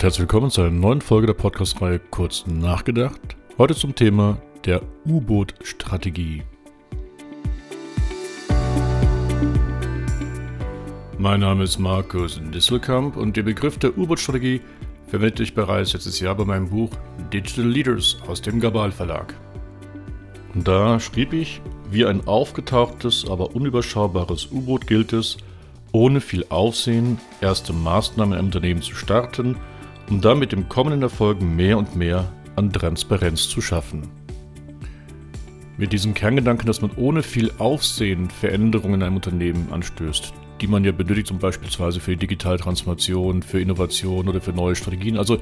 [0.00, 3.20] und herzlich willkommen zu einer neuen Folge der Podcast-Reihe Kurz nachgedacht.
[3.58, 6.42] Heute zum Thema der U-Boot-Strategie.
[11.18, 14.62] Mein Name ist Markus Disselkamp und den Begriff der U-Boot-Strategie
[15.06, 16.92] verwende ich bereits letztes Jahr bei meinem Buch
[17.30, 19.34] Digital Leaders aus dem Gabal Verlag.
[20.54, 25.36] Und da schrieb ich, wie ein aufgetauchtes, aber unüberschaubares U-Boot gilt es,
[25.92, 29.56] ohne viel Aufsehen erste Maßnahmen im Unternehmen zu starten,
[30.10, 34.08] um damit im kommenden Erfolg mehr und mehr an Transparenz zu schaffen.
[35.78, 40.84] Mit diesem Kerngedanken, dass man ohne viel Aufsehen Veränderungen in einem Unternehmen anstößt, die man
[40.84, 45.16] ja benötigt, zum Beispiel für die Digitaltransformation, für Innovation oder für neue Strategien.
[45.16, 45.38] Also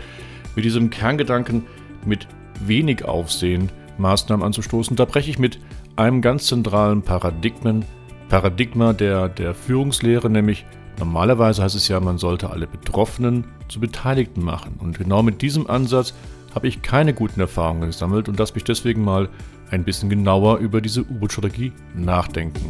[0.54, 1.64] mit diesem Kerngedanken,
[2.06, 2.28] mit
[2.60, 5.58] wenig Aufsehen Maßnahmen anzustoßen, da breche ich mit
[5.96, 7.84] einem ganz zentralen Paradigmen
[8.28, 10.66] Paradigma der, der Führungslehre, nämlich
[10.98, 14.76] normalerweise heißt es ja, man sollte alle Betroffenen zu Beteiligten machen.
[14.78, 16.14] Und genau mit diesem Ansatz
[16.54, 19.28] habe ich keine guten Erfahrungen gesammelt und lasse mich deswegen mal
[19.70, 22.60] ein bisschen genauer über diese U-Boot-Strategie nachdenken.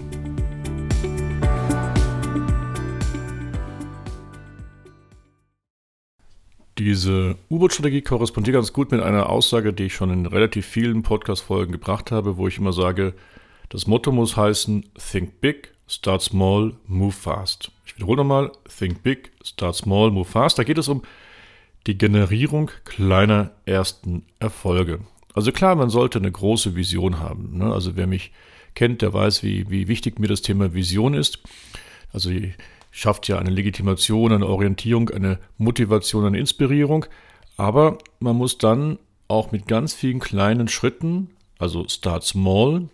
[6.77, 11.73] Diese U-Boot-Strategie korrespondiert ganz gut mit einer Aussage, die ich schon in relativ vielen Podcast-Folgen
[11.73, 13.15] gebracht habe, wo ich immer sage,
[13.69, 17.73] das Motto muss heißen Think Big, Start Small, Move Fast.
[17.89, 20.59] Ich wiederhole nochmal, Think Big, Start Small, Move Fast.
[20.59, 21.03] Da geht es um
[21.87, 25.01] die Generierung kleiner ersten Erfolge.
[25.33, 27.57] Also klar, man sollte eine große Vision haben.
[27.57, 27.73] Ne?
[27.73, 28.31] Also wer mich
[28.75, 31.41] kennt, der weiß, wie, wie wichtig mir das Thema Vision ist.
[32.13, 32.31] Also
[32.91, 37.07] schafft ja eine Legitimation, eine Orientierung, eine Motivation, eine Inspirierung.
[37.57, 42.91] Aber man muss dann auch mit ganz vielen kleinen Schritten, also Start Small,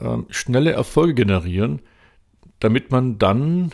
[0.00, 1.80] ähm, schnelle Erfolge generieren,
[2.58, 3.72] damit man dann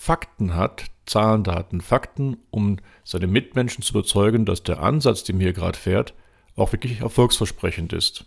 [0.00, 5.52] Fakten hat, Zahlen, Daten, Fakten, um seine Mitmenschen zu überzeugen, dass der Ansatz, den hier
[5.52, 6.14] gerade fährt,
[6.54, 8.24] auch wirklich erfolgsversprechend ist.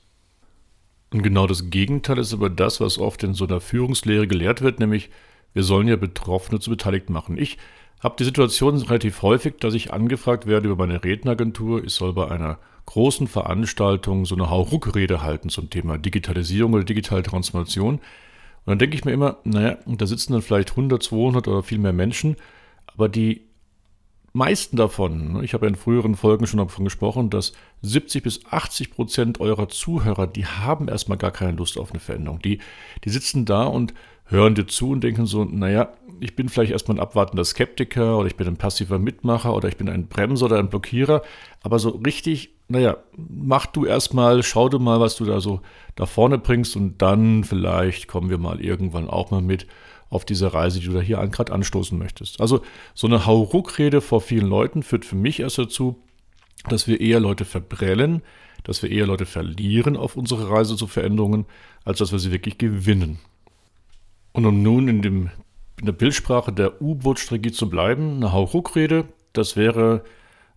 [1.13, 4.81] Und genau das Gegenteil ist aber das, was oft in so einer Führungslehre gelehrt wird,
[4.81, 5.09] nämlich
[5.53, 7.37] wir sollen ja Betroffene zu Beteiligten machen.
[7.37, 7.57] Ich
[8.01, 12.29] habe die Situation relativ häufig, dass ich angefragt werde über meine Redneragentur, ich soll bei
[12.29, 18.01] einer großen Veranstaltungen so eine Hauruck-Rede halten zum Thema Digitalisierung oder digitale Transformation.
[18.65, 21.79] Und dann denke ich mir immer, naja, da sitzen dann vielleicht 100, 200 oder viel
[21.79, 22.35] mehr Menschen,
[22.87, 23.47] aber die
[24.33, 28.91] meisten davon, ne, ich habe in früheren Folgen schon davon gesprochen, dass 70 bis 80
[28.91, 32.39] Prozent eurer Zuhörer, die haben erstmal gar keine Lust auf eine Veränderung.
[32.39, 32.59] Die,
[33.03, 33.93] die sitzen da und
[34.25, 35.91] hören dir zu und denken so, naja,
[36.21, 39.77] ich bin vielleicht erstmal ein abwartender Skeptiker oder ich bin ein passiver Mitmacher oder ich
[39.77, 41.23] bin ein Bremser oder ein Blockierer,
[41.63, 45.61] aber so richtig, naja, mach du erstmal, schau du mal, was du da so
[45.95, 49.67] da vorne bringst und dann vielleicht kommen wir mal irgendwann auch mal mit
[50.09, 52.41] auf diese Reise, die du da hier gerade anstoßen möchtest.
[52.41, 52.61] Also
[52.93, 56.01] so eine Hauruck-Rede vor vielen Leuten führt für mich erst dazu,
[56.69, 58.21] dass wir eher Leute verbrellen,
[58.63, 61.45] dass wir eher Leute verlieren auf unsere Reise zu Veränderungen,
[61.85, 63.19] als dass wir sie wirklich gewinnen.
[64.33, 65.29] Und um nun in, dem,
[65.79, 70.03] in der Bildsprache der U-Boot-Strategie zu bleiben, eine Hauruck-Rede, das wäre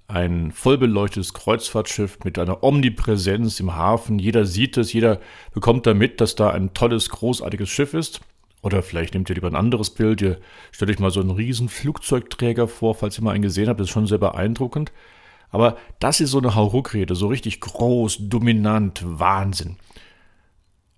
[0.07, 4.19] ein vollbeleuchtetes Kreuzfahrtschiff mit einer Omnipräsenz im Hafen.
[4.19, 5.21] Jeder sieht es, jeder
[5.53, 8.21] bekommt da mit, dass da ein tolles, großartiges Schiff ist.
[8.63, 10.23] Oder vielleicht nehmt ihr lieber ein anderes Bild.
[10.23, 10.39] Ihr
[10.73, 13.81] stellt euch mal so einen riesen Flugzeugträger vor, falls ihr mal einen gesehen habt.
[13.81, 14.93] Das ist schon sehr beeindruckend.
[15.51, 19.77] Aber das ist so eine Hauruck-Rede, so richtig groß, dominant, Wahnsinn.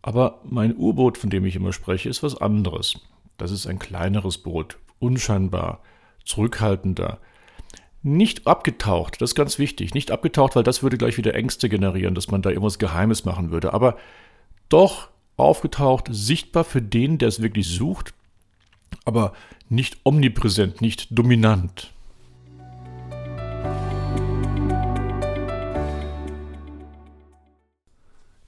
[0.00, 3.00] Aber mein U-Boot, von dem ich immer spreche, ist was anderes.
[3.36, 5.80] Das ist ein kleineres Boot, unscheinbar,
[6.24, 7.18] zurückhaltender.
[8.06, 9.92] Nicht abgetaucht, das ist ganz wichtig.
[9.92, 13.50] Nicht abgetaucht, weil das würde gleich wieder Ängste generieren, dass man da irgendwas Geheimes machen
[13.50, 13.74] würde.
[13.74, 13.96] Aber
[14.68, 18.14] doch aufgetaucht, sichtbar für den, der es wirklich sucht,
[19.04, 19.32] aber
[19.68, 21.90] nicht omnipräsent, nicht dominant.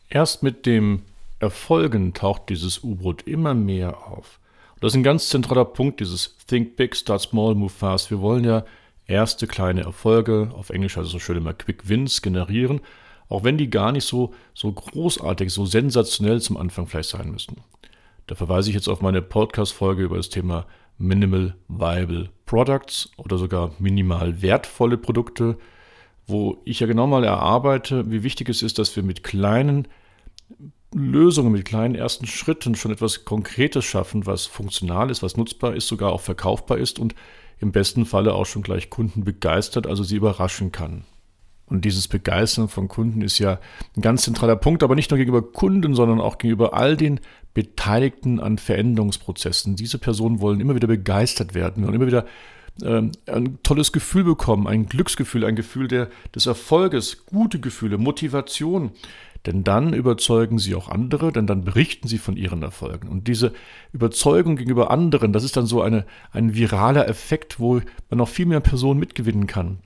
[0.08, 1.02] Erst mit dem
[1.40, 4.38] Erfolgen taucht dieses U-Boot immer mehr auf.
[4.75, 8.12] Und das ist ein ganz zentraler Punkt, dieses Think Big, Start Small, Move Fast.
[8.12, 8.64] Wir wollen ja
[9.08, 12.81] erste kleine Erfolge, auf Englisch also so schön immer Quick Wins, generieren,
[13.28, 17.56] auch wenn die gar nicht so, so großartig, so sensationell zum Anfang vielleicht sein müssen.
[18.26, 20.66] Da verweise ich jetzt auf meine Podcast-Folge über das Thema
[20.99, 25.58] Minimal Viable Products oder sogar minimal wertvolle Produkte,
[26.26, 29.88] wo ich ja genau mal erarbeite, wie wichtig es ist, dass wir mit kleinen
[30.94, 35.88] Lösungen, mit kleinen ersten Schritten schon etwas Konkretes schaffen, was funktional ist, was nutzbar ist,
[35.88, 37.14] sogar auch verkaufbar ist und
[37.60, 41.05] im besten Falle auch schon gleich Kunden begeistert, also sie überraschen kann.
[41.66, 43.60] Und dieses Begeistern von Kunden ist ja
[43.96, 47.20] ein ganz zentraler Punkt, aber nicht nur gegenüber Kunden, sondern auch gegenüber all den
[47.52, 49.76] Beteiligten an Veränderungsprozessen.
[49.76, 52.25] Diese Personen wollen immer wieder begeistert werden, wollen immer wieder
[52.82, 58.93] äh, ein tolles Gefühl bekommen, ein Glücksgefühl, ein Gefühl der, des Erfolges, gute Gefühle, Motivation.
[59.46, 63.08] Denn dann überzeugen sie auch andere, denn dann berichten sie von ihren Erfolgen.
[63.08, 63.52] Und diese
[63.93, 67.81] Überzeugung gegenüber anderen, das ist dann so eine, ein viraler Effekt, wo
[68.11, 69.79] man noch viel mehr Personen mitgewinnen kann.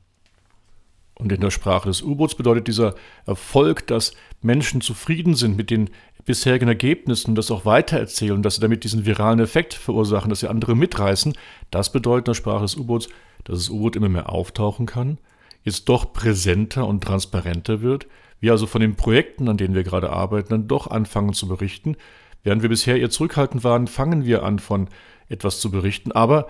[1.14, 2.94] Und in der Sprache des U-Boots bedeutet dieser
[3.26, 5.90] Erfolg, dass Menschen zufrieden sind mit den
[6.24, 10.48] bisherigen Ergebnissen und das auch weitererzählen, dass sie damit diesen viralen Effekt verursachen, dass sie
[10.48, 11.34] andere mitreißen.
[11.70, 13.08] Das bedeutet in der Sprache des U-Boots,
[13.44, 15.18] dass das U-Boot immer mehr auftauchen kann,
[15.62, 18.06] jetzt doch präsenter und transparenter wird,
[18.42, 21.96] wir also von den Projekten, an denen wir gerade arbeiten, dann doch anfangen zu berichten.
[22.42, 24.88] Während wir bisher eher zurückhaltend waren, fangen wir an, von
[25.28, 26.48] etwas zu berichten, aber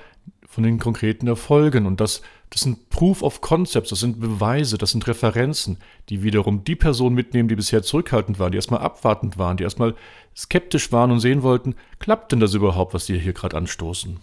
[0.48, 1.84] von den konkreten Erfolgen.
[1.84, 5.76] Und das, das sind Proof of Concepts, das sind Beweise, das sind Referenzen,
[6.08, 9.94] die wiederum die Personen mitnehmen, die bisher zurückhaltend waren, die erstmal abwartend waren, die erstmal
[10.34, 14.18] skeptisch waren und sehen wollten, klappt denn das überhaupt, was die hier gerade anstoßen?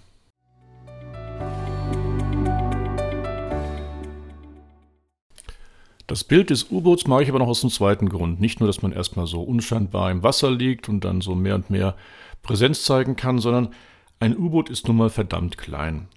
[6.10, 8.42] Das Bild des U-Boots mache ich aber noch aus dem zweiten Grund.
[8.42, 11.70] Nicht nur, dass man erstmal so unscheinbar im Wasser liegt und dann so mehr und
[11.70, 11.96] mehr
[12.42, 13.76] Präsenz zeigen kann, sondern
[14.20, 16.08] ein U-Boot ist nun mal verdammt klein.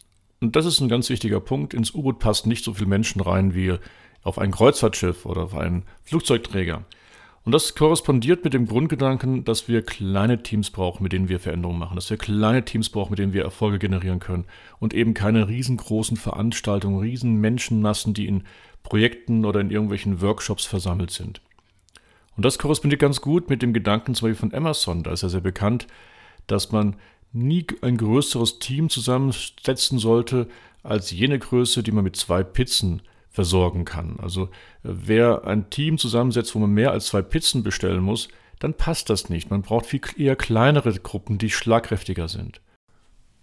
[0.40, 1.74] Und das ist ein ganz wichtiger Punkt.
[1.74, 3.74] Ins U-Boot passt nicht so viel Menschen rein wie
[4.22, 6.86] auf ein Kreuzfahrtschiff oder auf einen Flugzeugträger.
[7.44, 11.78] Und das korrespondiert mit dem Grundgedanken, dass wir kleine Teams brauchen, mit denen wir Veränderungen
[11.78, 14.44] machen, dass wir kleine Teams brauchen, mit denen wir Erfolge generieren können
[14.78, 18.44] und eben keine riesengroßen Veranstaltungen, riesen Menschenmassen, die in
[18.84, 21.40] Projekten oder in irgendwelchen Workshops versammelt sind.
[22.36, 25.02] Und das korrespondiert ganz gut mit dem Gedanken zum Beispiel von Emerson.
[25.02, 25.88] Da ist ja sehr bekannt,
[26.46, 26.96] dass man
[27.32, 30.48] nie ein größeres Team zusammensetzen sollte
[30.82, 34.18] als jene Größe, die man mit zwei Pizzen versorgen kann.
[34.20, 34.50] Also
[34.82, 39.28] wer ein Team zusammensetzt, wo man mehr als zwei Pizzen bestellen muss, dann passt das
[39.28, 39.50] nicht.
[39.50, 42.60] Man braucht viel eher kleinere Gruppen, die schlagkräftiger sind.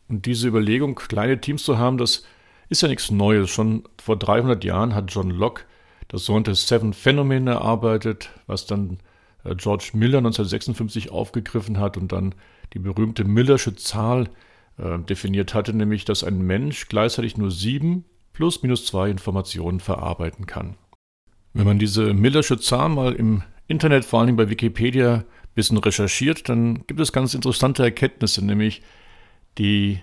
[0.08, 2.24] Und diese Überlegung, kleine Teams zu haben, das
[2.70, 3.50] ist ja nichts Neues.
[3.50, 5.64] Schon vor 300 Jahren hat John Locke
[6.08, 9.00] das sogenannte Seven Phänomen erarbeitet, was dann
[9.44, 12.36] äh, George Miller 1956 aufgegriffen hat und dann
[12.74, 14.30] die berühmte Millersche Zahl
[14.78, 18.06] äh, definiert hatte, nämlich dass ein Mensch gleichzeitig nur sieben
[18.40, 20.78] plus minus zwei Informationen verarbeiten kann.
[21.52, 25.26] Wenn man diese Millersche Zahl mal im Internet, vor allem bei Wikipedia, ein
[25.56, 28.82] bisschen recherchiert, dann gibt es ganz interessante Erkenntnisse, nämlich
[29.58, 30.00] die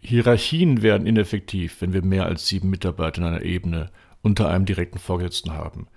[0.00, 3.90] Hierarchien werden ineffektiv, wenn wir mehr als sieben Mitarbeiter in einer Ebene
[4.22, 5.88] unter einem direkten Vorgesetzten haben.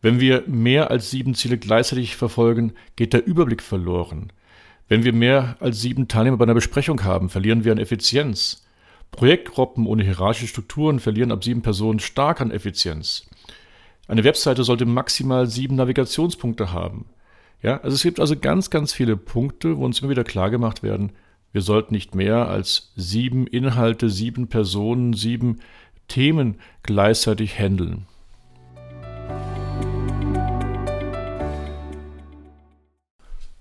[0.00, 4.32] Wenn wir mehr als sieben Ziele gleichzeitig verfolgen, geht der Überblick verloren.
[4.88, 8.64] Wenn wir mehr als sieben Teilnehmer bei einer Besprechung haben, verlieren wir an Effizienz.
[9.10, 13.26] Projektgruppen ohne hierarchische Strukturen verlieren ab sieben Personen stark an Effizienz.
[14.06, 17.06] Eine Webseite sollte maximal sieben Navigationspunkte haben.
[17.62, 20.82] Ja, also es gibt also ganz, ganz viele Punkte, wo uns immer wieder klar gemacht
[20.82, 21.12] werden,
[21.52, 25.60] wir sollten nicht mehr als sieben Inhalte, sieben Personen, sieben
[26.06, 28.06] Themen gleichzeitig handeln.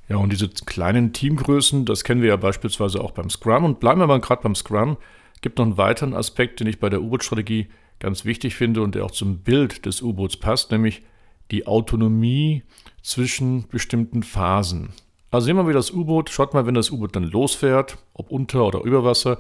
[0.10, 3.66] Ja, und diese kleinen Teamgrößen, das kennen wir ja beispielsweise auch beim Scrum.
[3.66, 4.98] Und bleiben wir mal gerade beim Scrum
[5.42, 7.68] gibt noch einen weiteren Aspekt, den ich bei der U-Boot-Strategie
[8.00, 11.04] ganz wichtig finde und der auch zum Bild des U-Boots passt, nämlich
[11.52, 12.64] die Autonomie
[13.02, 14.90] zwischen bestimmten Phasen.
[15.32, 18.32] Also sehen wir mal, wie das U-Boot, schaut mal, wenn das U-Boot dann losfährt, ob
[18.32, 19.38] unter oder über Wasser.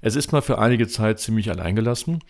[0.00, 2.20] Es ist mal für einige Zeit ziemlich alleingelassen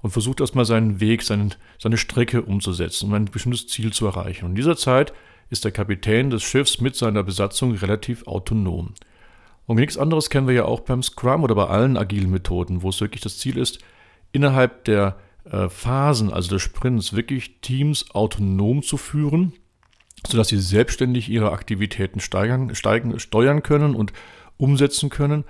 [0.00, 4.44] und versucht erstmal seinen Weg, seinen, seine Strecke umzusetzen, um ein bestimmtes Ziel zu erreichen.
[4.44, 5.12] Und in dieser Zeit
[5.50, 8.94] ist der Kapitän des Schiffs mit seiner Besatzung relativ autonom.
[9.72, 12.90] Und nichts anderes kennen wir ja auch beim Scrum oder bei allen agilen Methoden, wo
[12.90, 13.78] es wirklich das Ziel ist,
[14.30, 15.16] innerhalb der
[15.50, 19.54] äh, Phasen, also des Sprints, wirklich Teams autonom zu führen,
[20.26, 24.12] sodass sie selbstständig ihre Aktivitäten steigern, steigen, steuern können und
[24.58, 25.44] umsetzen können,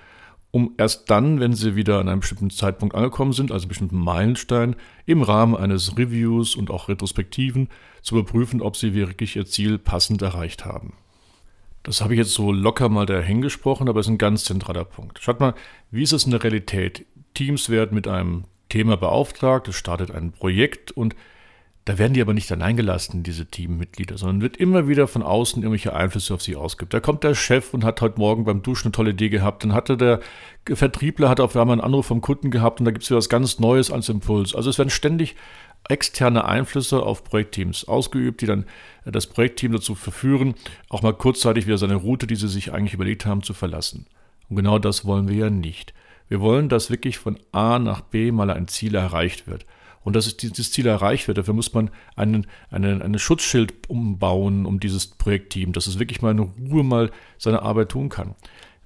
[0.52, 3.98] um erst dann, wenn sie wieder an einem bestimmten Zeitpunkt angekommen sind, also einen bestimmten
[3.98, 7.70] Meilenstein, im Rahmen eines Reviews und auch Retrospektiven
[8.02, 10.92] zu überprüfen, ob sie wirklich ihr Ziel passend erreicht haben.
[11.82, 15.18] Das habe ich jetzt so locker mal dahingesprochen, aber es ist ein ganz zentraler Punkt.
[15.20, 15.54] Schaut mal,
[15.90, 17.06] wie ist es in der Realität?
[17.34, 21.16] Teams werden mit einem Thema beauftragt, es startet ein Projekt und
[21.84, 25.62] da werden die aber nicht allein gelassen, diese Teammitglieder, sondern wird immer wieder von außen
[25.62, 26.94] irgendwelche Einflüsse auf sie ausgibt.
[26.94, 29.64] Da kommt der Chef und hat heute Morgen beim Duschen eine tolle Idee gehabt.
[29.64, 30.20] Dann hatte der
[30.64, 33.28] Vertriebler hat auf einmal einen Anruf vom Kunden gehabt und da gibt es wieder was
[33.28, 34.54] ganz Neues als Impuls.
[34.54, 35.34] Also es werden ständig
[35.88, 38.66] externe Einflüsse auf Projektteams ausgeübt, die dann
[39.04, 40.54] das Projektteam dazu verführen,
[40.88, 44.06] auch mal kurzzeitig wieder seine Route, die sie sich eigentlich überlegt haben, zu verlassen.
[44.48, 45.92] Und genau das wollen wir ja nicht.
[46.28, 49.66] Wir wollen, dass wirklich von A nach B mal ein Ziel erreicht wird.
[50.04, 54.80] Und dass dieses Ziel erreicht wird, dafür muss man einen, einen, einen Schutzschild umbauen um
[54.80, 58.34] dieses Projektteam, dass es wirklich mal in Ruhe mal seine Arbeit tun kann.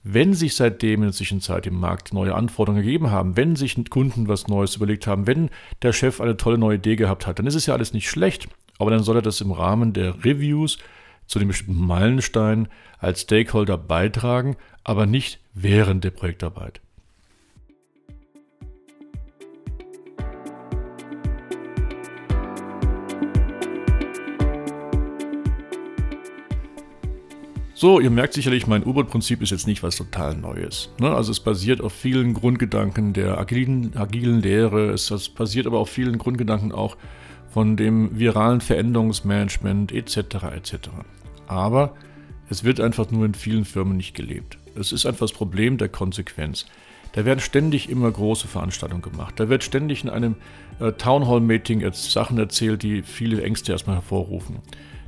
[0.09, 4.29] Wenn sich seitdem in der Zwischenzeit im Markt neue Anforderungen gegeben haben, wenn sich Kunden
[4.29, 5.51] was Neues überlegt haben, wenn
[5.83, 8.47] der Chef eine tolle neue Idee gehabt hat, dann ist es ja alles nicht schlecht.
[8.79, 10.79] Aber dann soll er das im Rahmen der Reviews
[11.27, 16.81] zu dem bestimmten Meilenstein als Stakeholder beitragen, aber nicht während der Projektarbeit.
[27.79, 30.89] So, ihr merkt sicherlich, mein U-Boot-Prinzip ist jetzt nicht was total Neues.
[30.99, 31.15] Ne?
[31.15, 36.17] Also es basiert auf vielen Grundgedanken der agilen, agilen Lehre, es, basiert aber auf vielen
[36.17, 36.97] Grundgedanken auch
[37.53, 40.17] von dem viralen Veränderungsmanagement etc.
[40.57, 40.89] etc.
[41.49, 41.93] Aber
[42.49, 44.57] es wird einfach nur in vielen Firmen nicht gelebt.
[44.75, 46.65] Es ist einfach das Problem der Konsequenz.
[47.13, 49.35] Da werden ständig immer große Veranstaltungen gemacht.
[49.37, 50.37] Da wird ständig in einem
[50.81, 54.61] äh, Townhall-Meeting Sachen erzählt, die viele Ängste erstmal hervorrufen.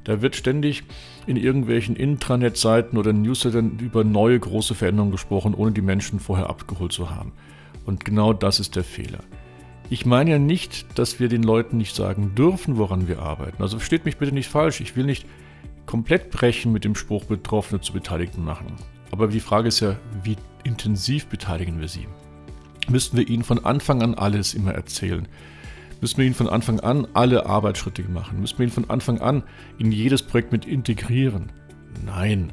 [0.05, 0.85] Da wird ständig
[1.26, 6.93] in irgendwelchen Intranet-Seiten oder Newslettern über neue große Veränderungen gesprochen, ohne die Menschen vorher abgeholt
[6.93, 7.33] zu haben.
[7.85, 9.21] Und genau das ist der Fehler.
[9.90, 13.62] Ich meine ja nicht, dass wir den Leuten nicht sagen dürfen, woran wir arbeiten.
[13.62, 14.81] Also versteht mich bitte nicht falsch.
[14.81, 15.26] Ich will nicht
[15.87, 18.75] komplett brechen mit dem Spruch Betroffene zu Beteiligten machen.
[19.11, 22.07] Aber die Frage ist ja, wie intensiv beteiligen wir sie?
[22.90, 25.26] Müssten wir ihnen von Anfang an alles immer erzählen?
[26.00, 28.40] Müssen wir ihn von Anfang an alle Arbeitsschritte machen?
[28.40, 29.43] Müssen wir ihn von Anfang an
[29.78, 31.50] in jedes Projekt mit integrieren?
[32.05, 32.52] Nein.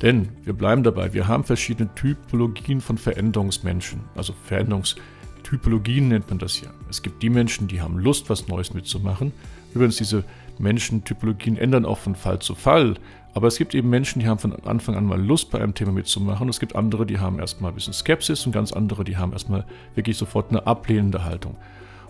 [0.00, 4.00] Denn wir bleiben dabei, wir haben verschiedene Typologien von Veränderungsmenschen.
[4.14, 6.68] Also Veränderungstypologien nennt man das ja.
[6.88, 9.32] Es gibt die Menschen, die haben Lust, was Neues mitzumachen.
[9.74, 10.24] Übrigens, diese
[10.58, 12.94] Menschentypologien ändern auch von Fall zu Fall.
[13.34, 15.90] Aber es gibt eben Menschen, die haben von Anfang an mal Lust, bei einem Thema
[15.90, 16.48] mitzumachen.
[16.48, 19.64] Es gibt andere, die haben erstmal ein bisschen Skepsis und ganz andere, die haben erstmal
[19.96, 21.56] wirklich sofort eine ablehnende Haltung.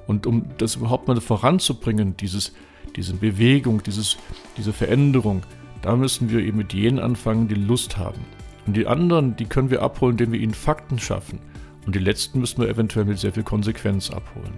[0.07, 2.53] Und um das überhaupt mal voranzubringen, dieses,
[2.97, 4.17] diese Bewegung, dieses,
[4.57, 5.43] diese Veränderung,
[5.83, 8.25] da müssen wir eben mit jenen anfangen, die Lust haben.
[8.67, 11.39] Und die anderen, die können wir abholen, indem wir ihnen Fakten schaffen.
[11.87, 14.55] Und die letzten müssen wir eventuell mit sehr viel Konsequenz abholen.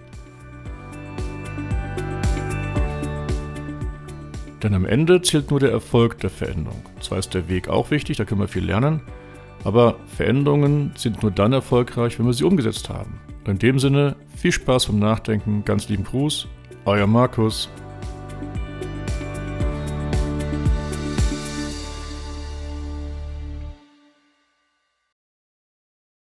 [4.62, 6.82] Denn am Ende zählt nur der Erfolg der Veränderung.
[7.00, 9.00] Zwar ist der Weg auch wichtig, da können wir viel lernen,
[9.64, 13.20] aber Veränderungen sind nur dann erfolgreich, wenn wir sie umgesetzt haben.
[13.46, 16.48] In dem Sinne, viel Spaß beim Nachdenken, ganz lieben Gruß,
[16.84, 17.68] euer Markus.